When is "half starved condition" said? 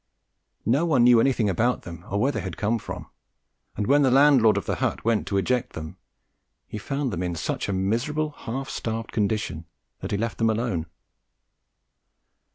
8.31-9.67